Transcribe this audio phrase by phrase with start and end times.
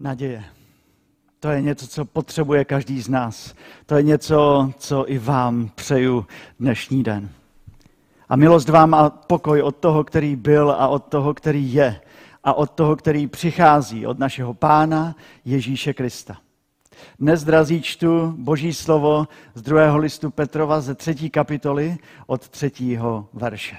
[0.00, 0.44] Naděje.
[1.40, 3.54] To je něco, co potřebuje každý z nás.
[3.86, 6.26] To je něco, co i vám přeju
[6.60, 7.30] dnešní den.
[8.28, 12.00] A milost vám a pokoj od toho, který byl a od toho, který je
[12.44, 16.38] a od toho, který přichází, od našeho Pána Ježíše Krista.
[17.18, 23.76] Dnes, drazí, čtu Boží slovo z druhého listu Petrova ze třetí kapitoly od třetího verše.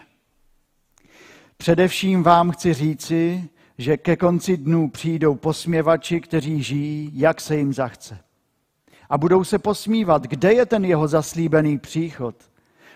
[1.58, 3.50] Především vám chci říci,
[3.80, 8.18] že ke konci dnů přijdou posměvači, kteří žijí, jak se jim zachce.
[9.10, 12.36] A budou se posmívat, kde je ten jeho zaslíbený příchod.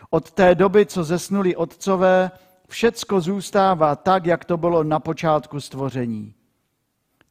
[0.09, 2.31] Od té doby, co zesnuli otcové,
[2.67, 6.33] všecko zůstává tak, jak to bylo na počátku stvoření.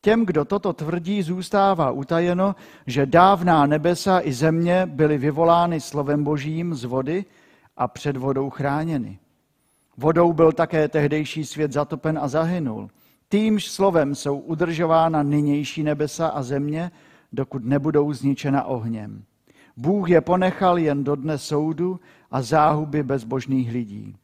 [0.00, 6.74] Těm, kdo toto tvrdí, zůstává utajeno, že dávná nebesa i země byly vyvolány slovem božím
[6.74, 7.24] z vody
[7.76, 9.18] a před vodou chráněny.
[9.96, 12.90] Vodou byl také tehdejší svět zatopen a zahynul.
[13.32, 16.90] Týmž slovem jsou udržována nynější nebesa a země,
[17.32, 19.24] dokud nebudou zničena ohněm.
[19.76, 24.16] Bůh je ponechal jen do dne soudu a záhuby bezbožných lidí.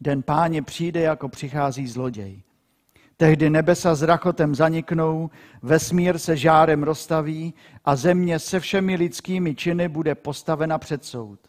[0.00, 2.42] Den páně přijde, jako přichází zloděj.
[3.16, 5.30] Tehdy nebesa s rachotem zaniknou,
[5.62, 11.40] vesmír se žárem rozstaví a země se všemi lidskými činy bude postavena před soud.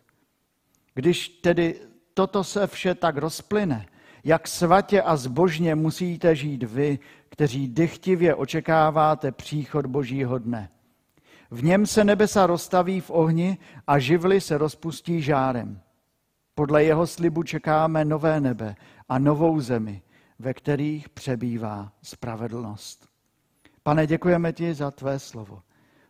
[0.94, 1.80] Když tedy
[2.14, 3.86] toto se vše tak rozplyne,
[4.24, 10.70] jak svatě a zbožně musíte žít vy, kteří dychtivě očekáváte příchod Božího dne.
[11.52, 15.82] V něm se nebesa rozstaví v ohni a živly se rozpustí žárem.
[16.56, 18.76] Podle jeho slibu čekáme nové nebe
[19.10, 20.02] a novou zemi,
[20.40, 23.10] ve kterých přebývá spravedlnost.
[23.84, 25.62] Pane, děkujeme ti za tvé slovo.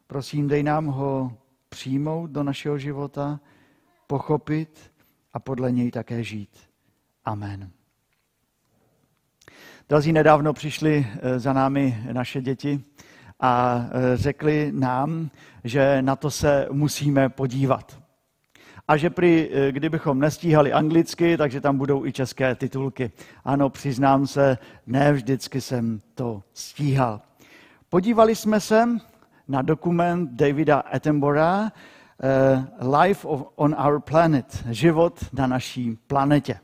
[0.07, 1.37] Prosím, dej nám ho
[1.69, 3.39] přijmout do našeho života,
[4.07, 4.91] pochopit
[5.33, 6.57] a podle něj také žít.
[7.25, 7.71] Amen.
[9.89, 12.83] Drazí nedávno přišli eh, za námi naše děti
[13.39, 15.29] a eh, řekli nám,
[15.63, 17.99] že na to se musíme podívat.
[18.87, 23.11] A že prý, eh, kdybychom nestíhali anglicky, takže tam budou i české titulky.
[23.45, 24.57] Ano, přiznám se,
[24.87, 27.21] ne vždycky jsem to stíhal.
[27.89, 28.89] Podívali jsme se
[29.47, 31.71] na dokument Davida Attenborough
[33.01, 36.59] Life on Our Planet, život na naší planetě.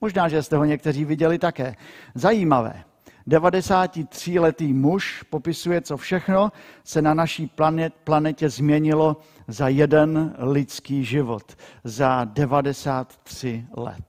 [0.00, 1.76] Možná, že jste ho někteří viděli také.
[2.14, 2.84] Zajímavé.
[3.28, 6.52] 93-letý muž popisuje, co všechno
[6.84, 9.16] se na naší planet, planetě změnilo
[9.48, 14.04] za jeden lidský život, za 93 let.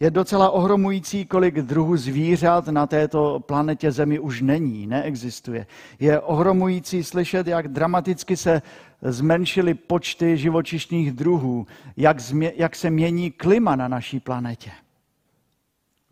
[0.00, 5.66] Je docela ohromující, kolik druhů zvířat na této planetě Zemi už není, neexistuje.
[6.00, 8.62] Je ohromující slyšet, jak dramaticky se
[9.02, 14.70] zmenšily počty živočišných druhů, jak, změ, jak se mění klima na naší planetě.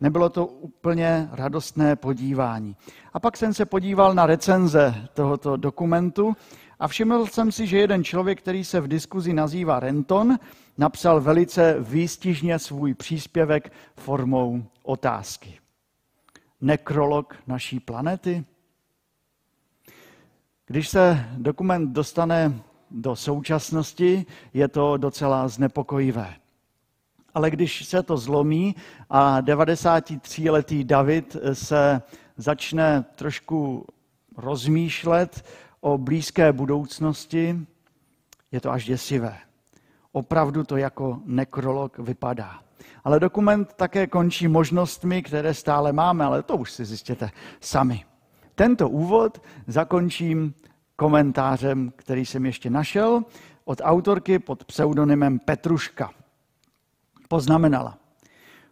[0.01, 2.77] Nebylo to úplně radostné podívání.
[3.13, 6.37] A pak jsem se podíval na recenze tohoto dokumentu
[6.79, 10.39] a všiml jsem si, že jeden člověk, který se v diskuzi nazývá Renton,
[10.79, 15.59] napsal velice výstižně svůj příspěvek formou otázky.
[16.61, 18.45] Nekrolog naší planety?
[20.67, 26.35] Když se dokument dostane do současnosti, je to docela znepokojivé.
[27.35, 28.75] Ale když se to zlomí
[29.11, 32.03] a 93-letý David se
[32.37, 33.87] začne trošku
[34.37, 35.45] rozmýšlet
[35.81, 37.67] o blízké budoucnosti,
[38.53, 39.39] je to až děsivé.
[40.13, 42.61] Opravdu to jako nekrolog vypadá.
[43.05, 47.31] Ale dokument také končí možnostmi, které stále máme, ale to už si zjistěte
[47.61, 48.05] sami.
[48.55, 50.55] Tento úvod zakončím
[50.97, 53.25] komentářem, který jsem ještě našel
[53.65, 56.11] od autorky pod pseudonymem Petruška.
[57.29, 57.99] Poznamenala.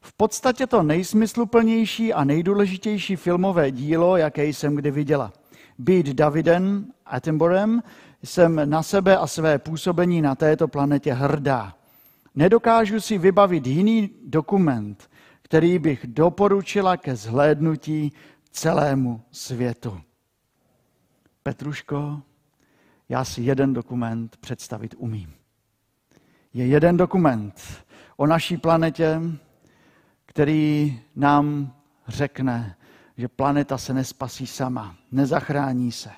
[0.01, 5.33] V podstatě to nejsmysluplnější a nejdůležitější filmové dílo, jaké jsem kdy viděla.
[5.79, 7.83] Být Davidem Attenborem
[8.25, 11.75] jsem na sebe a své působení na této planetě hrdá.
[12.35, 15.11] Nedokážu si vybavit jiný dokument,
[15.43, 18.13] který bych doporučila ke zhlédnutí
[18.51, 20.01] celému světu.
[21.43, 22.23] Petruško,
[23.09, 25.35] já si jeden dokument představit umím.
[26.55, 27.85] Je jeden dokument
[28.17, 29.21] o naší planetě,
[30.27, 31.75] který nám
[32.09, 32.77] řekne,
[33.17, 36.11] že planeta se nespasí sama, nezachrání se.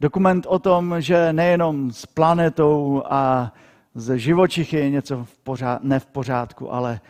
[0.00, 3.52] Dokument o tom, že nejenom s planetou a
[3.94, 7.00] ze živočichy je něco v pořád, ne v pořádku, ale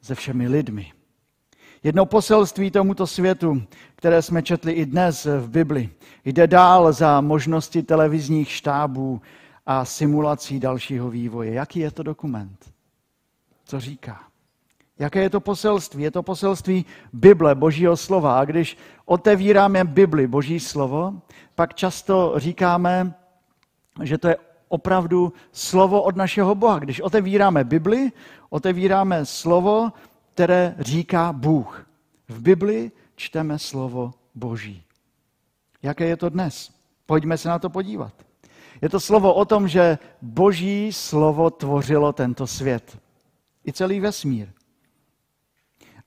[0.00, 0.92] se všemi lidmi.
[1.88, 3.62] Jedno poselství tomuto světu,
[3.96, 5.90] které jsme četli i dnes v Bibli,
[6.24, 9.20] jde dál za možnosti televizních štábů
[9.66, 11.52] a simulací dalšího vývoje.
[11.52, 12.72] Jaký je to dokument?
[13.64, 14.20] Co říká?
[14.98, 16.02] Jaké je to poselství?
[16.02, 18.38] Je to poselství Bible, Božího slova.
[18.38, 21.14] A když otevíráme Bibli, Boží slovo,
[21.54, 23.14] pak často říkáme,
[24.02, 24.36] že to je
[24.68, 26.78] opravdu slovo od našeho Boha.
[26.78, 28.12] Když otevíráme Bibli,
[28.50, 29.92] otevíráme slovo,
[30.38, 31.86] které říká Bůh.
[32.28, 34.82] V Bibli čteme slovo Boží.
[35.82, 36.70] Jaké je to dnes?
[37.06, 38.12] Pojďme se na to podívat.
[38.82, 42.98] Je to slovo o tom, že Boží slovo tvořilo tento svět.
[43.66, 44.48] I celý vesmír.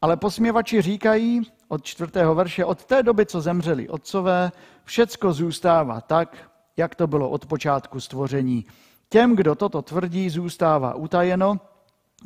[0.01, 4.51] Ale posměvači říkají od čtvrtého verše, od té doby, co zemřeli otcové,
[4.83, 8.65] všecko zůstává tak, jak to bylo od počátku stvoření.
[9.09, 11.59] Těm, kdo toto tvrdí, zůstává utajeno,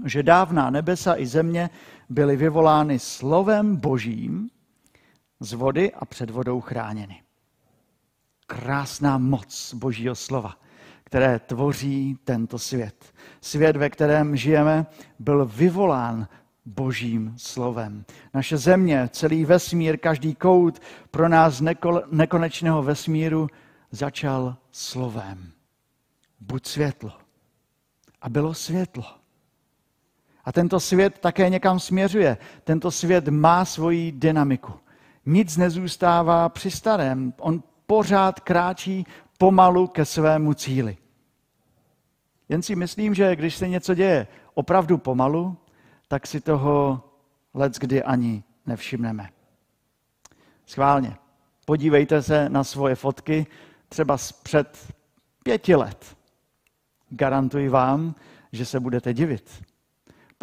[0.06, 1.69] že dávná nebesa i země
[2.09, 4.50] byly vyvolány slovem božím
[5.39, 7.21] z vody a před vodou chráněny.
[8.47, 10.56] Krásná moc božího slova,
[11.03, 13.13] které tvoří tento svět.
[13.42, 14.86] Svět, ve kterém žijeme,
[15.19, 16.27] byl vyvolán
[16.65, 18.06] božím slovem.
[18.33, 20.81] Naše země, celý vesmír, každý kout
[21.12, 21.63] pro nás
[22.12, 23.47] nekonečného vesmíru
[23.92, 25.51] začal slovem.
[26.39, 27.13] Buď světlo.
[28.21, 29.06] A bylo světlo.
[30.45, 32.38] A tento svět také někam směřuje.
[32.63, 34.74] Tento svět má svoji dynamiku.
[35.25, 37.33] Nic nezůstává při starém.
[37.39, 39.06] On pořád kráčí
[39.38, 40.97] pomalu ke svému cíli.
[42.50, 45.57] Jen si myslím, že když se něco děje opravdu pomalu,
[46.07, 47.03] tak si toho
[47.53, 49.30] let kdy ani nevšimneme.
[50.65, 51.18] Schválně.
[51.65, 53.47] Podívejte se na svoje fotky,
[53.89, 54.94] třeba před
[55.44, 56.18] pěti let.
[57.09, 58.15] Garantuji vám,
[58.51, 59.63] že se budete divit.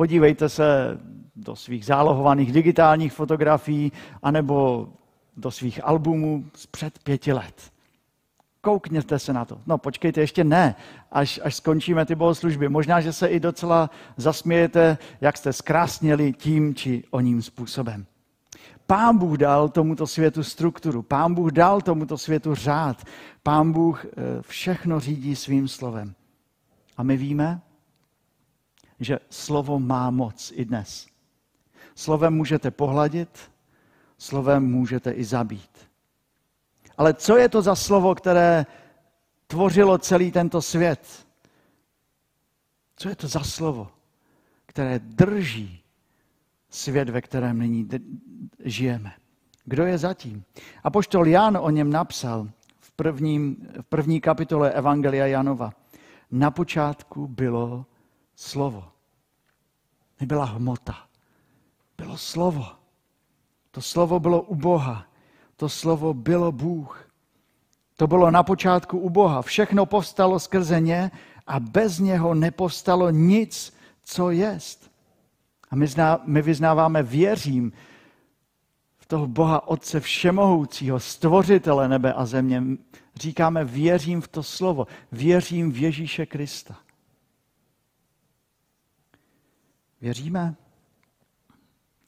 [0.02, 0.98] Podívejte se
[1.36, 4.88] do svých zálohovaných digitálních fotografií anebo
[5.36, 7.54] do svých albumů z před pěti let.
[8.60, 9.58] Koukněte se na to.
[9.66, 10.74] No počkejte, ještě ne,
[11.12, 12.68] až, až skončíme ty bohoslužby.
[12.68, 18.06] Možná, že se i docela zasmějete, jak jste zkrásněli tím či oním způsobem.
[18.86, 23.04] Pán Bůh dal tomuto světu strukturu, pán Bůh dal tomuto světu řád,
[23.42, 24.08] pán Bůh eh,
[24.40, 26.14] všechno řídí svým slovem.
[26.96, 27.60] A my víme,
[29.04, 31.06] že slovo má moc i dnes.
[31.94, 33.50] Slovem můžete pohladit,
[34.18, 35.88] slovem můžete i zabít.
[36.98, 38.66] Ale co je to za slovo, které
[39.46, 41.26] tvořilo celý tento svět?
[42.96, 43.90] Co je to za slovo,
[44.66, 45.82] které drží
[46.70, 47.88] svět, ve kterém nyní
[48.64, 49.12] žijeme?
[49.64, 50.44] Kdo je zatím?
[50.84, 55.72] A poštol Jan o něm napsal v, prvním, v první kapitole Evangelia Janova.
[56.30, 57.86] Na počátku bylo
[58.36, 58.84] slovo.
[60.20, 60.98] Nebyla hmota.
[61.98, 62.66] Bylo slovo.
[63.70, 65.06] To slovo bylo u Boha.
[65.56, 67.08] To slovo bylo Bůh.
[67.96, 69.42] To bylo na počátku u Boha.
[69.42, 71.10] Všechno povstalo skrze ně
[71.46, 74.90] a bez něho nepovstalo nic, co jest.
[75.70, 77.72] A my, zná, my vyznáváme, věřím
[78.98, 82.62] v toho Boha Otce Všemohoucího, stvořitele nebe a země.
[83.14, 86.76] Říkáme, věřím v to slovo, věřím v Ježíše Krista.
[90.02, 90.54] Věříme?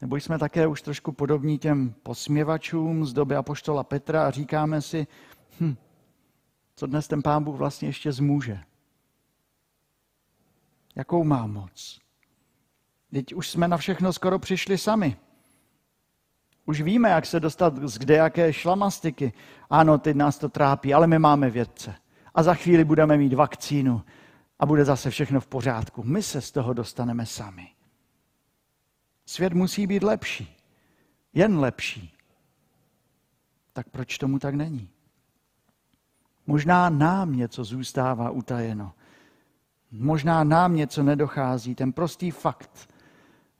[0.01, 5.07] Nebo jsme také už trošku podobní těm posměvačům z doby Apoštola Petra a říkáme si,
[5.61, 5.77] hm,
[6.77, 8.61] co dnes ten pán Bůh vlastně ještě zmůže.
[10.97, 12.01] Jakou má moc?
[13.13, 15.17] Teď už jsme na všechno skoro přišli sami.
[16.67, 19.33] Už víme, jak se dostat z kdejaké šlamastiky.
[19.71, 21.95] Ano, teď nás to trápí, ale my máme vědce.
[22.35, 24.03] A za chvíli budeme mít vakcínu
[24.59, 26.03] a bude zase všechno v pořádku.
[26.03, 27.74] My se z toho dostaneme sami.
[29.27, 30.57] Svět musí být lepší.
[31.35, 32.13] Jen lepší.
[33.73, 34.89] Tak proč tomu tak není?
[36.47, 38.93] Možná nám něco zůstává utajeno.
[39.91, 41.75] Možná nám něco nedochází.
[41.75, 42.89] Ten prostý fakt,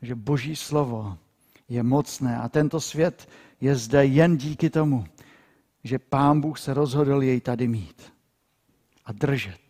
[0.03, 1.19] že Boží slovo
[1.69, 3.29] je mocné a tento svět
[3.61, 5.05] je zde jen díky tomu,
[5.85, 8.13] že Pán Bůh se rozhodl jej tady mít
[9.05, 9.64] a držet.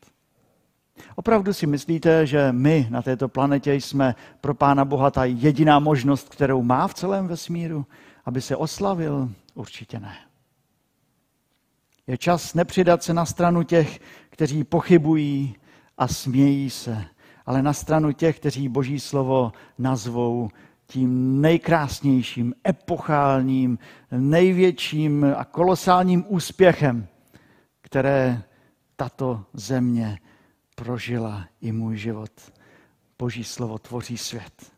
[1.15, 6.29] Opravdu si myslíte, že my na této planetě jsme pro Pána Boha ta jediná možnost,
[6.29, 7.87] kterou má v celém vesmíru,
[8.25, 9.31] aby se oslavil?
[9.55, 10.17] Určitě ne.
[12.07, 15.57] Je čas nepřidat se na stranu těch, kteří pochybují
[15.99, 17.05] a smějí se,
[17.47, 20.49] ale na stranu těch, kteří Boží slovo nazvou
[20.87, 23.79] tím nejkrásnějším, epochálním,
[24.11, 27.07] největším a kolosálním úspěchem,
[27.83, 28.43] které
[28.97, 30.19] tato země
[30.75, 32.31] prožila i můj život.
[33.19, 34.73] Boží slovo tvoří svět.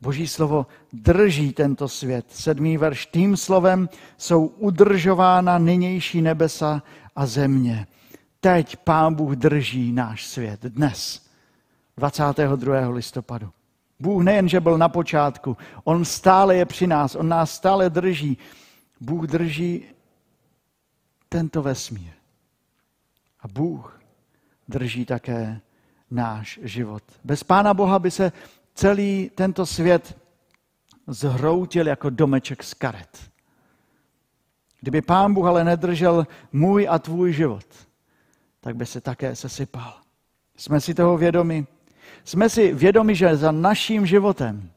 [0.00, 2.26] Boží slovo drží tento svět.
[2.28, 3.06] Sedmý verš.
[3.06, 6.82] Tím slovem jsou udržována nynější nebesa
[7.16, 7.86] a země.
[8.40, 10.62] Teď Pán Bůh drží náš svět.
[10.62, 11.26] Dnes,
[11.96, 12.88] 22.
[12.88, 13.50] listopadu.
[14.00, 18.38] Bůh nejen, že byl na počátku, On stále je při nás, On nás stále drží.
[19.00, 19.84] Bůh drží
[21.28, 22.12] tento vesmír.
[23.40, 23.99] A Bůh
[24.70, 25.60] drží také
[26.10, 27.02] náš život.
[27.24, 28.32] Bez Pána Boha by se
[28.74, 30.18] celý tento svět
[31.06, 33.30] zhroutil jako domeček z karet.
[34.80, 37.66] Kdyby Pán Bůh ale nedržel můj a tvůj život,
[38.60, 39.94] tak by se také sesypal.
[40.56, 41.66] Jsme si toho vědomi?
[42.24, 44.70] Jsme si vědomi, že za naším životem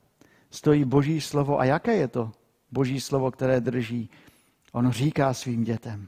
[0.52, 1.60] stojí Boží slovo.
[1.60, 2.32] A jaké je to
[2.72, 4.10] Boží slovo, které drží?
[4.72, 6.08] On říká svým dětem.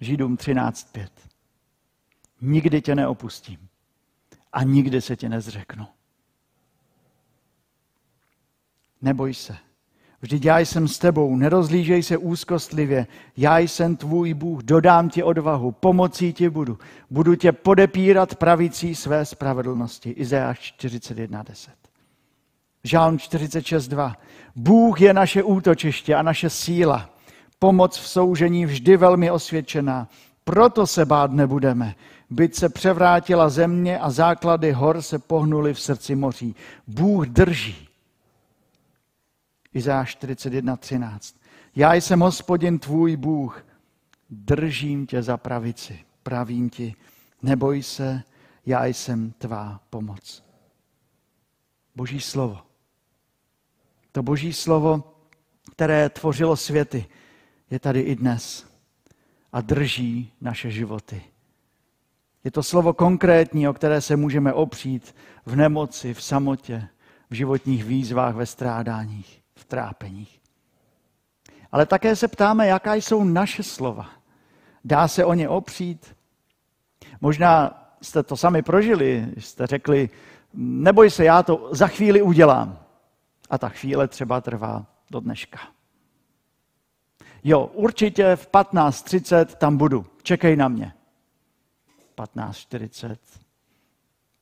[0.00, 1.31] Židům 13.5.
[2.42, 3.68] Nikdy tě neopustím
[4.52, 5.86] a nikdy se tě nezřeknu.
[9.02, 9.56] Neboj se.
[10.20, 13.06] Vždyť já jsem s tebou, nerozlížej se úzkostlivě,
[13.36, 16.78] já jsem tvůj Bůh, dodám ti odvahu, pomocí ti budu,
[17.10, 20.10] budu tě podepírat pravicí své spravedlnosti.
[20.10, 21.70] Izajáš 41.10.
[22.84, 24.14] Žálm 46.2.
[24.56, 27.10] Bůh je naše útočiště a naše síla,
[27.58, 30.08] pomoc v soužení vždy velmi osvědčená,
[30.44, 31.94] proto se bát nebudeme.
[32.32, 36.56] Byť se převrátila země a základy hor se pohnuly v srdci moří.
[36.86, 37.88] Bůh drží
[39.74, 41.36] Izáš 41.13.
[41.76, 43.64] Já jsem hospodin tvůj Bůh,
[44.30, 46.94] držím tě za pravici, pravím ti,
[47.42, 48.22] neboj se,
[48.66, 50.44] já jsem tvá pomoc.
[51.96, 52.58] Boží slovo.
[54.12, 55.14] To boží slovo,
[55.72, 57.06] které tvořilo světy,
[57.70, 58.66] je tady i dnes
[59.52, 61.31] a drží naše životy.
[62.44, 65.14] Je to slovo konkrétní, o které se můžeme opřít
[65.46, 66.88] v nemoci, v samotě,
[67.30, 70.40] v životních výzvách, ve strádáních v trápeních.
[71.72, 74.10] Ale také se ptáme, jaká jsou naše slova.
[74.84, 76.16] Dá se o ně opřít?
[77.20, 80.10] Možná jste to sami prožili, jste řekli,
[80.54, 82.78] neboj se, já to za chvíli udělám.
[83.50, 85.58] A ta chvíle třeba trvá do dneška.
[87.44, 90.06] Jo, určitě v 15.30 tam budu.
[90.22, 90.92] Čekej na mě.
[92.16, 93.16] 15.40,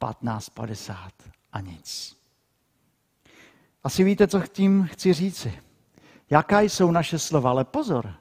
[0.01, 0.95] 15.50
[1.53, 2.17] a nic.
[3.85, 5.59] Asi víte, co tím chci říci.
[6.31, 8.15] Jaká jsou naše slova, ale pozor,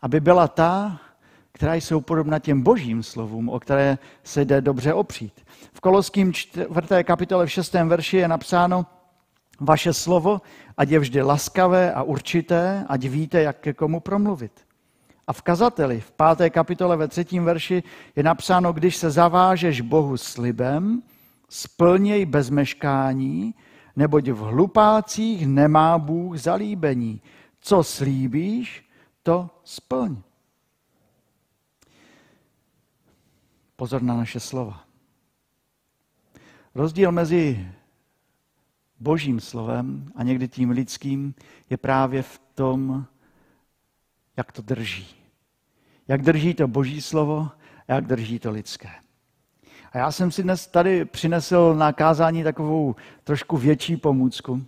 [0.00, 1.00] aby byla ta,
[1.52, 5.46] která jsou podobna těm božím slovům, o které se jde dobře opřít.
[5.72, 6.66] V Koloským 4.
[7.04, 7.72] kapitole v 6.
[7.72, 8.86] verši je napsáno,
[9.60, 10.40] vaše slovo,
[10.76, 14.66] ať je vždy laskavé a určité, ať víte, jak ke komu promluvit.
[15.30, 16.50] A v kazateli v 5.
[16.50, 17.40] kapitole ve 3.
[17.40, 17.82] verši
[18.16, 21.02] je napsáno, když se zavážeš Bohu slibem,
[21.48, 23.54] splněj bez meškání,
[23.96, 27.22] neboť v hlupácích nemá Bůh zalíbení.
[27.60, 28.90] Co slíbíš,
[29.22, 30.16] to splň.
[33.76, 34.84] Pozor na naše slova.
[36.74, 37.68] Rozdíl mezi
[39.00, 41.34] božím slovem a někdy tím lidským
[41.70, 43.06] je právě v tom,
[44.36, 45.19] jak to drží.
[46.10, 47.48] Jak drží to boží slovo
[47.88, 48.88] a jak drží to lidské.
[49.92, 54.62] A já jsem si dnes tady přinesl na kázání takovou trošku větší pomůcku,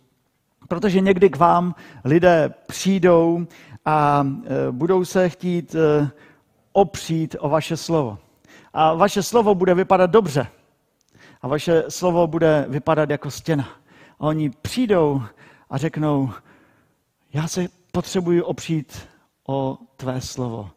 [0.69, 3.47] protože někdy k vám lidé přijdou
[3.85, 6.11] a e, budou se chtít e,
[6.73, 8.19] opřít o vaše slovo.
[8.73, 10.47] A vaše slovo bude vypadat dobře.
[11.43, 13.69] A vaše slovo bude vypadat jako stěna.
[14.19, 15.23] A oni přijdou
[15.71, 16.31] a řeknou,
[17.33, 19.09] já se potřebuji opřít
[19.49, 20.71] o tvé slovo,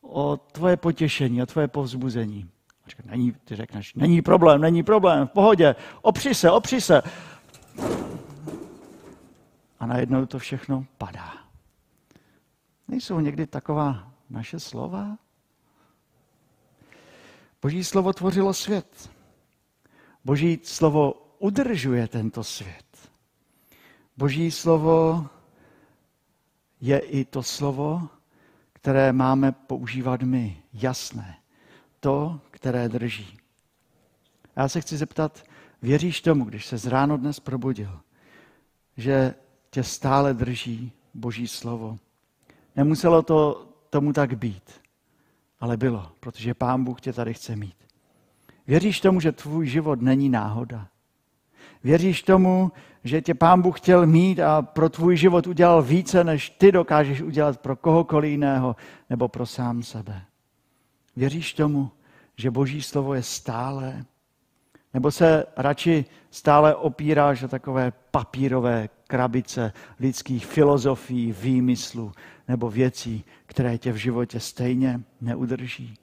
[0.00, 2.50] o tvoje potěšení, o tvoje povzbuzení.
[3.04, 7.02] Není, ty řekneš, není problém, není problém, v pohodě, opři se, opři se.
[9.80, 11.32] A najednou to všechno padá.
[12.88, 15.18] Nejsou někdy taková naše slova?
[17.62, 19.10] Boží slovo tvořilo svět.
[20.24, 23.10] Boží slovo udržuje tento svět.
[24.16, 25.26] Boží slovo
[26.80, 28.08] je i to slovo,
[28.80, 31.36] které máme používat my, jasné.
[32.00, 33.38] To, které drží.
[34.56, 35.42] Já se chci zeptat,
[35.82, 38.00] věříš tomu, když se z ráno dnes probudil,
[38.96, 39.34] že
[39.70, 41.98] tě stále drží Boží slovo?
[42.76, 44.80] Nemuselo to tomu tak být,
[45.60, 47.76] ale bylo, protože Pán Bůh tě tady chce mít.
[48.66, 50.88] Věříš tomu, že tvůj život není náhoda?
[51.84, 52.72] Věříš tomu,
[53.04, 57.20] že tě Pán Bůh chtěl mít a pro tvůj život udělal více, než ty dokážeš
[57.20, 58.76] udělat pro kohokoliv jiného
[59.10, 60.22] nebo pro sám sebe?
[61.16, 61.90] Věříš tomu,
[62.36, 64.04] že Boží slovo je stále?
[64.94, 72.12] Nebo se radši stále opíráš o takové papírové krabice lidských filozofií, výmyslů
[72.48, 75.94] nebo věcí, které tě v životě stejně neudrží?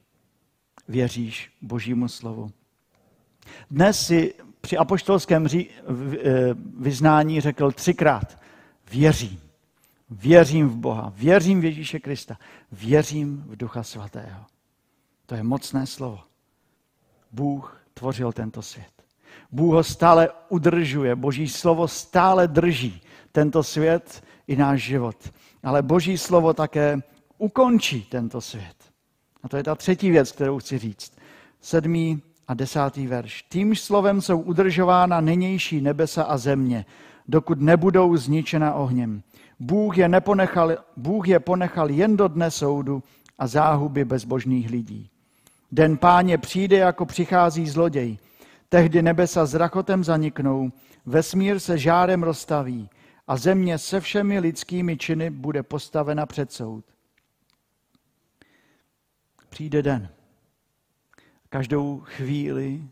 [0.87, 2.51] Věříš Božímu slovu?
[3.71, 4.33] Dnes si
[4.65, 5.69] při apoštolském ří,
[6.79, 8.39] vyznání řekl třikrát,
[8.91, 9.39] věřím.
[10.09, 12.37] Věřím v Boha, věřím v Ježíše Krista,
[12.71, 14.45] věřím v Ducha Svatého.
[15.25, 16.19] To je mocné slovo.
[17.31, 18.91] Bůh tvořil tento svět.
[19.51, 25.33] Bůh ho stále udržuje, Boží slovo stále drží tento svět i náš život.
[25.63, 27.01] Ale Boží slovo také
[27.37, 28.75] ukončí tento svět.
[29.43, 31.17] A to je ta třetí věc, kterou chci říct.
[31.61, 33.41] Sedmý a desátý verš.
[33.41, 36.85] Týmž slovem jsou udržována nynější nebesa a země,
[37.27, 39.21] dokud nebudou zničena ohněm.
[39.59, 43.03] Bůh je, neponechal, Bůh je ponechal jen do dne soudu
[43.39, 45.09] a záhuby bezbožných lidí.
[45.71, 48.17] Den páně přijde, jako přichází zloděj.
[48.69, 50.71] Tehdy nebesa s rachotem zaniknou,
[51.05, 52.89] vesmír se žárem rozstaví
[53.27, 56.85] a země se všemi lidskými činy bude postavena před soud.
[59.49, 60.09] Přijde den.
[61.55, 62.83] Každou chvíli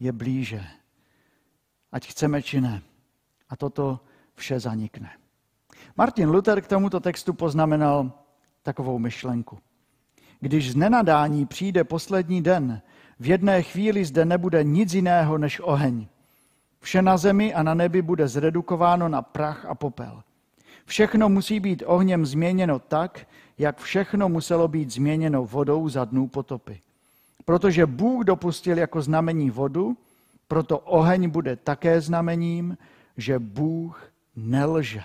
[0.00, 0.60] je blíže.
[1.92, 2.82] Ať chceme či ne.
[3.48, 4.04] A toto
[4.36, 5.08] vše zanikne.
[5.96, 8.12] Martin Luther k tomuto textu poznamenal
[8.62, 9.58] takovou myšlenku.
[10.40, 12.82] Když z nenadání přijde poslední den,
[13.20, 16.06] v jedné chvíli zde nebude nic jiného než oheň.
[16.80, 20.22] Vše na zemi a na nebi bude zredukováno na prach a popel.
[20.84, 23.26] Všechno musí být ohněm změněno tak,
[23.58, 26.82] jak všechno muselo být změněno vodou za dnů potopy.
[27.50, 29.96] Protože Bůh dopustil jako znamení vodu,
[30.48, 32.78] proto oheň bude také znamením,
[33.16, 35.02] že Bůh nelže.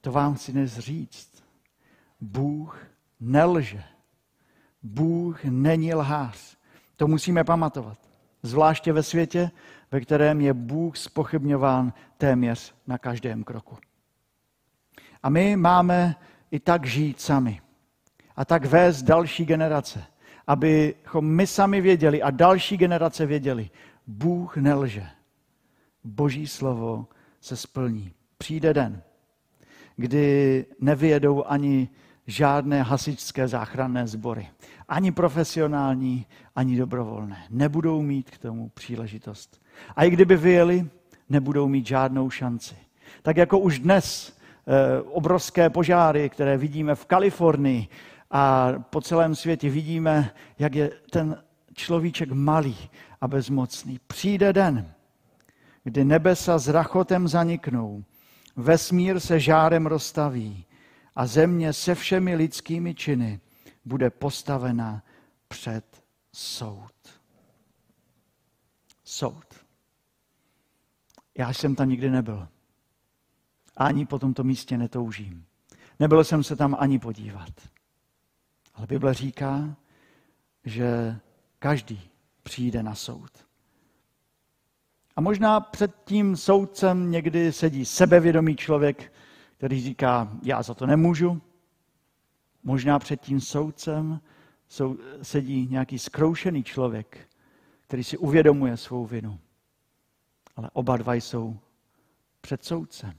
[0.00, 1.44] To vám chci dnes říct.
[2.20, 2.78] Bůh
[3.20, 3.82] nelže.
[4.82, 6.56] Bůh není lhář.
[6.96, 7.98] To musíme pamatovat.
[8.42, 9.50] Zvláště ve světě,
[9.90, 13.78] ve kterém je Bůh spochybňován téměř na každém kroku.
[15.22, 16.16] A my máme
[16.50, 17.60] i tak žít sami.
[18.36, 20.04] A tak vést další generace.
[20.50, 23.70] Abychom my sami věděli a další generace věděli,
[24.06, 25.06] Bůh nelže.
[26.04, 27.06] Boží slovo
[27.40, 28.12] se splní.
[28.38, 29.02] Přijde den,
[29.96, 31.88] kdy nevyjedou ani
[32.26, 34.48] žádné hasičské záchranné sbory.
[34.88, 36.26] Ani profesionální,
[36.56, 37.44] ani dobrovolné.
[37.50, 39.62] Nebudou mít k tomu příležitost.
[39.96, 40.86] A i kdyby vyjeli,
[41.28, 42.74] nebudou mít žádnou šanci.
[43.22, 47.88] Tak jako už dnes eh, obrovské požáry, které vidíme v Kalifornii
[48.30, 51.42] a po celém světě, vidíme, jak je ten
[51.74, 52.76] človíček malý
[53.20, 54.00] a bezmocný.
[54.06, 54.92] Přijde den,
[55.84, 58.04] kdy nebesa s rachotem zaniknou,
[58.56, 60.66] vesmír se žárem rozstaví
[61.16, 63.40] a země se všemi lidskými činy
[63.84, 65.02] bude postavena
[65.48, 66.92] před soud.
[69.04, 69.44] Soud.
[71.38, 72.48] Já jsem tam nikdy nebyl.
[73.76, 75.46] Ani po tomto místě netoužím.
[75.98, 77.50] Nebyl jsem se tam ani podívat.
[78.80, 79.76] Ale Bible říká,
[80.64, 81.18] že
[81.58, 82.10] každý
[82.42, 83.30] přijde na soud.
[85.16, 89.12] A možná před tím soudcem někdy sedí sebevědomý člověk,
[89.56, 91.42] který říká, já za to nemůžu.
[92.62, 94.20] Možná před tím soudcem
[95.22, 97.28] sedí nějaký zkroušený člověk,
[97.80, 99.38] který si uvědomuje svou vinu.
[100.56, 101.58] Ale oba dva jsou
[102.40, 103.14] před soudcem.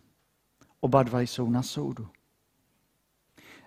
[0.80, 2.10] Oba dva jsou na soudu.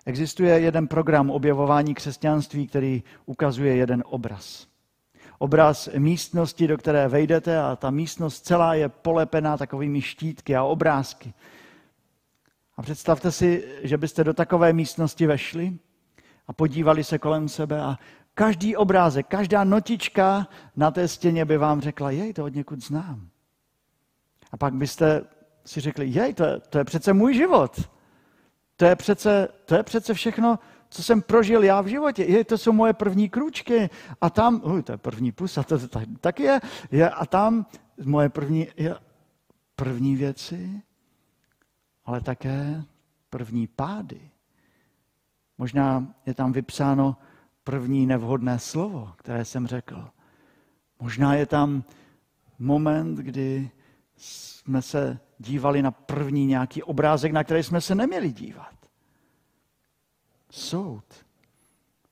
[0.05, 4.67] Existuje jeden program objevování křesťanství, který ukazuje jeden obraz.
[5.37, 11.33] Obraz místnosti, do které vejdete a ta místnost celá je polepená takovými štítky a obrázky.
[12.77, 15.73] A představte si, že byste do takové místnosti vešli
[16.47, 17.97] a podívali se kolem sebe a
[18.33, 23.29] každý obrázek, každá notička na té stěně by vám řekla, jej, to od někud znám.
[24.51, 25.21] A pak byste
[25.65, 27.89] si řekli, jej, to je, to je přece můj život.
[28.77, 30.59] To je, přece, to je přece všechno,
[30.89, 32.23] co jsem prožil já v životě.
[32.23, 33.89] Jej, to jsou moje první kručky.
[34.21, 36.59] A tam, uh, to je první pusa, to, to tak, tak je,
[36.91, 37.09] je.
[37.09, 37.65] A tam
[38.03, 38.95] moje první, je,
[39.75, 40.81] první věci,
[42.05, 42.83] ale také
[43.29, 44.21] první pády.
[45.57, 47.17] Možná je tam vypsáno
[47.63, 50.09] první nevhodné slovo, které jsem řekl.
[50.99, 51.83] Možná je tam
[52.59, 53.71] moment, kdy
[54.15, 58.75] jsme se dívali na první nějaký obrázek, na který jsme se neměli dívat.
[60.49, 61.03] Soud.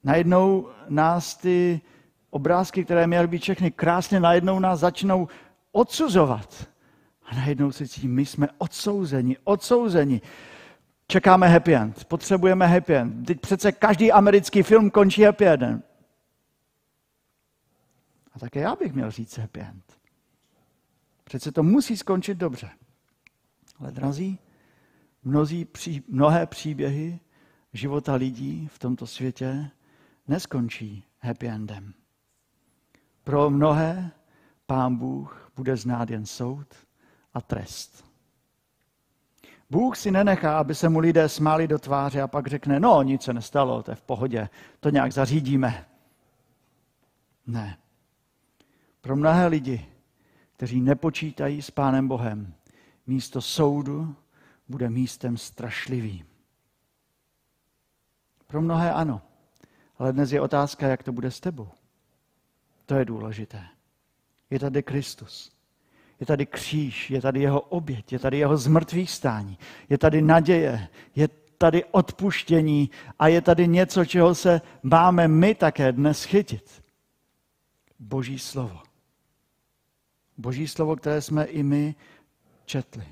[0.04, 1.82] Najednou nás ty
[2.30, 5.28] obrázky, které měly být všechny krásně, najednou nás začnou
[5.72, 6.68] odsuzovat.
[7.26, 10.22] A najednou si cítím, my jsme odsouzeni, odsouzeni.
[11.08, 13.28] Čekáme happy end, potřebujeme happy end.
[13.28, 15.84] Teď přece každý americký film končí happy endem.
[18.34, 19.84] A také já bych měl říct happy end.
[21.24, 22.70] Přece to musí skončit dobře.
[23.84, 24.40] Ale drazí,
[25.24, 27.20] mnozí, pří, mnohé příběhy
[27.74, 29.70] života lidí v tomto světě
[30.28, 31.94] neskončí happy endem.
[33.24, 34.12] Pro mnohé
[34.66, 36.68] Pán Bůh bude znát jen soud
[37.34, 38.06] a trest.
[39.70, 43.22] Bůh si nenechá, aby se mu lidé smáli do tváře a pak řekne, no, nic
[43.22, 45.86] se nestalo, to je v pohodě, to nějak zařídíme.
[47.48, 47.78] Ne.
[49.02, 49.86] Pro mnohé lidi,
[50.54, 52.54] kteří nepočítají s Pánem Bohem,
[53.08, 54.16] místo soudu
[54.68, 56.26] bude místem strašlivým.
[58.48, 59.22] Pro mnohé ano,
[59.98, 61.70] ale dnes je otázka, jak to bude s tebou.
[62.86, 63.64] To je důležité.
[64.50, 65.52] Je tady Kristus.
[66.20, 69.58] Je tady kříž, je tady jeho oběť, je tady jeho zmrtvých stání,
[69.90, 72.90] je tady naděje, je tady odpuštění
[73.20, 76.84] a je tady něco, čeho se máme my také dnes chytit.
[78.00, 78.80] Boží slovo.
[80.38, 81.96] Boží slovo, které jsme i my
[82.66, 83.08] četli.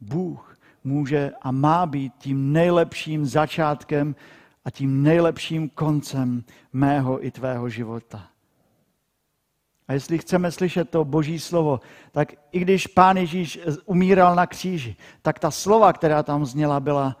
[0.00, 4.14] Bůh může a má být tím nejlepším začátkem
[4.64, 8.28] a tím nejlepším koncem mého i tvého života.
[9.88, 11.80] A jestli chceme slyšet to boží slovo,
[12.12, 17.16] tak i když pán Ježíš umíral na kříži, tak ta slova, která tam zněla, byla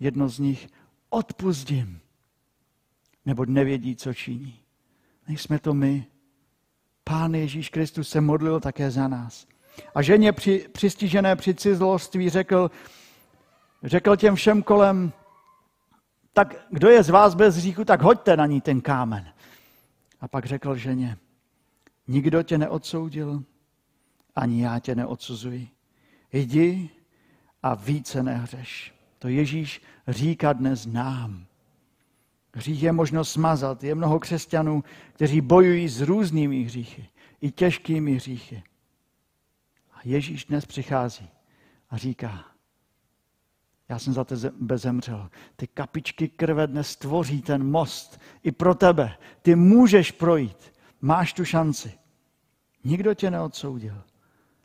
[0.00, 0.68] jedno z nich,
[1.10, 2.00] odpustím,
[3.26, 4.60] nebo nevědí, co činí.
[5.28, 6.06] Nejsme to my.
[7.04, 9.46] Pán Ježíš Kristus se modlil také za nás.
[9.94, 12.70] A ženě při, přistižené při cizloství řekl,
[13.82, 15.12] řekl těm všem kolem,
[16.32, 19.32] tak kdo je z vás bez hříchu, tak hoďte na ní ten kámen.
[20.20, 21.16] A pak řekl ženě,
[22.08, 23.42] nikdo tě neodsoudil,
[24.36, 25.68] ani já tě neodsuzuji.
[26.32, 26.90] Jdi
[27.62, 28.94] a více nehřeš.
[29.18, 31.46] To Ježíš říká dnes nám.
[32.54, 33.84] Hřích je možno smazat.
[33.84, 37.08] Je mnoho křesťanů, kteří bojují s různými hříchy,
[37.40, 38.62] i těžkými hříchy.
[40.04, 41.28] Ježíš dnes přichází
[41.90, 42.44] a říká,
[43.88, 45.30] já jsem za tebe zemřel.
[45.56, 49.16] Ty kapičky krve dnes tvoří ten most i pro tebe.
[49.42, 50.72] Ty můžeš projít.
[51.00, 51.92] Máš tu šanci.
[52.84, 54.02] Nikdo tě neodsoudil.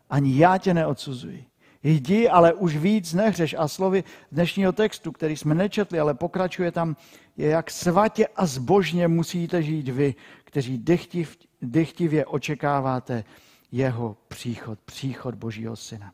[0.10, 1.46] Ani já tě neodsuzuji.
[1.84, 3.56] Jdi, ale už víc nehřeš.
[3.60, 6.96] A slovy dnešního textu, který jsme nečetli, ale pokračuje tam,
[7.38, 13.24] je jak svatě a zbožně musíte žít vy, kteří dychtiv, dychtivě očekáváte
[13.72, 16.14] jeho příchod, příchod Božího Syna.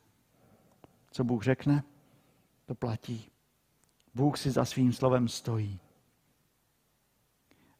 [1.11, 1.83] Co Bůh řekne?
[2.65, 3.31] To platí.
[4.15, 5.79] Bůh si za svým slovem stojí.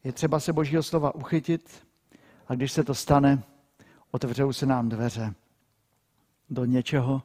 [0.04, 1.86] Je třeba se Božího slova uchytit
[2.48, 3.42] a když se to stane,
[4.10, 5.34] otevřou se nám dveře
[6.50, 7.22] do něčeho,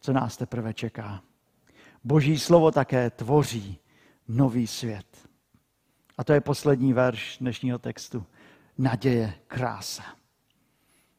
[0.00, 1.22] co nás teprve čeká.
[2.04, 3.78] Boží slovo také tvoří
[4.28, 5.28] nový svět.
[6.18, 8.26] A to je poslední verš dnešního textu.
[8.78, 10.02] Naděje, krása.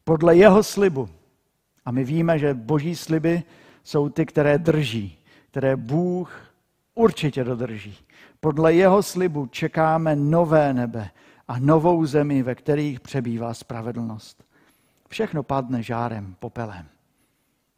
[0.08, 1.10] Podle jeho slibu,
[1.86, 3.44] a my víme, že boží sliby
[3.84, 5.18] jsou ty, které drží,
[5.52, 6.54] které Bůh
[6.96, 7.98] určitě dodrží.
[8.40, 11.10] Podle jeho slibu čekáme nové nebe
[11.48, 14.44] a novou zemi, ve kterých přebývá spravedlnost.
[15.08, 16.86] Všechno padne žárem, popelem.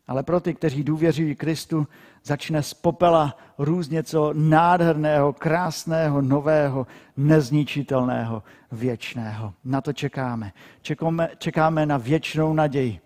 [0.10, 1.88] Ale pro ty, kteří důvěřují Kristu,
[2.24, 9.54] začne z popela růst něco nádherného, krásného, nového, nezničitelného, věčného.
[9.64, 10.54] Na to čekáme.
[10.82, 13.00] Čekáme, čekáme na věčnou naději.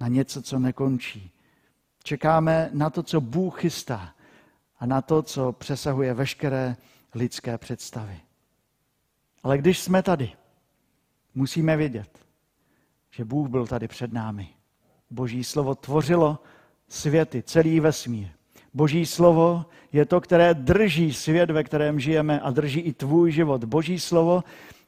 [0.00, 1.30] Na něco, co nekončí.
[2.02, 4.14] Čekáme na to, co Bůh chystá
[4.80, 6.76] a na to, co přesahuje veškeré
[7.14, 8.20] lidské představy.
[9.42, 10.32] Ale když jsme tady,
[11.34, 12.18] musíme vědět,
[13.10, 14.48] že Bůh byl tady před námi.
[15.12, 16.38] Boží slovo tvořilo
[16.88, 18.28] světy, celý vesmír.
[18.74, 23.64] Boží slovo je to, které drží svět, ve kterém žijeme a drží i tvůj život.
[23.64, 24.44] Boží slovo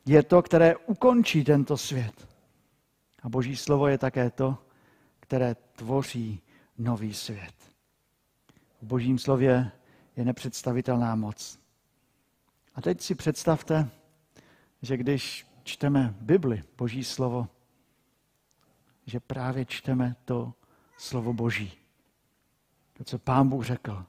[0.06, 2.28] je to, které ukončí tento svět.
[3.22, 4.58] A Boží slovo je také to,
[5.20, 6.40] které tvoří
[6.78, 7.54] nový svět.
[8.82, 9.70] V Božím slově
[10.16, 11.58] je nepředstavitelná moc.
[12.74, 13.88] A teď si představte,
[14.82, 17.48] že když čteme Bibli, Boží slovo,
[19.06, 20.52] že právě čteme to
[20.96, 21.72] slovo Boží.
[22.92, 24.04] To, co Pán Bůh řekl.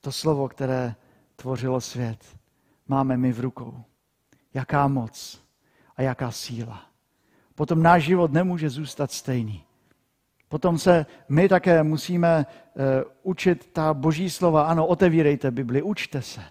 [0.00, 0.94] To slovo, které
[1.36, 2.36] tvořilo svět,
[2.88, 3.84] máme my v rukou.
[4.54, 5.44] Jaká moc
[5.96, 6.86] a jaká síla.
[7.54, 9.64] Potom náš život nemůže zůstat stejný.
[10.48, 12.82] Potom se my také musíme uh,
[13.22, 14.66] učit ta boží slova.
[14.66, 16.44] Ano, otevírejte Bibli, učte se.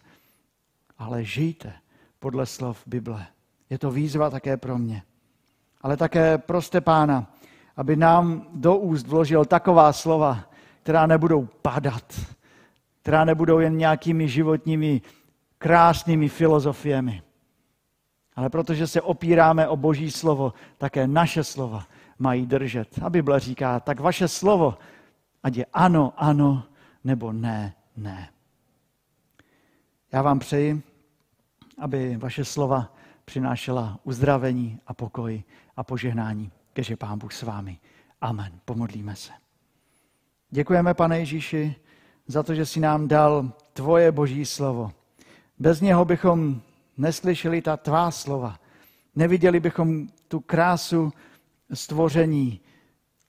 [0.98, 1.74] Ale žijte
[2.20, 3.28] podle slov Bible.
[3.70, 5.04] Je to výzva také pro mě
[5.86, 7.30] ale také proste pána,
[7.78, 10.50] aby nám do úst vložil taková slova,
[10.84, 12.22] která nebudou padat,
[13.02, 15.02] která nebudou jen nějakými životními
[15.58, 17.22] krásnými filozofiemi.
[18.36, 21.86] Ale protože se opíráme o Boží slovo, také naše slova
[22.20, 23.00] mají držet.
[23.02, 24.78] A Bible říká, tak vaše slovo,
[25.44, 26.64] ať je ano, ano,
[27.04, 28.30] nebo ne, ne.
[30.12, 30.82] Já vám přeji,
[31.78, 32.95] aby vaše slova
[33.26, 35.44] přinášela uzdravení a pokoj
[35.78, 36.52] a požehnání.
[36.74, 37.80] Keže Pán Bůh s vámi.
[38.22, 38.52] Amen.
[38.66, 39.32] Pomodlíme se.
[40.50, 41.76] Děkujeme, pane Ježíši,
[42.28, 44.92] za to, že jsi nám dal tvoje boží slovo.
[45.60, 46.62] Bez něho bychom
[46.98, 48.60] neslyšeli ta tvá slova.
[49.16, 51.14] Neviděli bychom tu krásu
[51.74, 52.60] stvoření.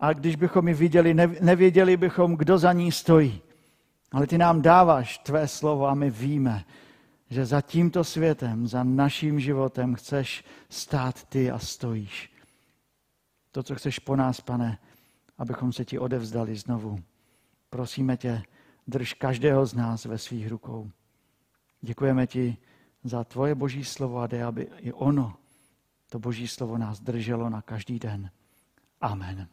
[0.01, 3.41] A když bychom ji viděli, nevěděli bychom, kdo za ní stojí.
[4.13, 6.65] Ale ty nám dáváš tvé slovo a my víme,
[7.31, 12.33] že za tímto světem, za naším životem chceš stát ty a stojíš.
[13.53, 14.79] To, co chceš po nás, pane,
[15.39, 17.03] abychom se ti odevzdali znovu.
[17.71, 18.43] Prosíme tě,
[18.87, 20.91] drž každého z nás ve svých rukou.
[21.81, 22.57] Děkujeme ti
[23.05, 25.37] za tvoje boží slovo a dej, aby i ono,
[26.09, 28.31] to boží slovo nás drželo na každý den.
[29.01, 29.49] Amen.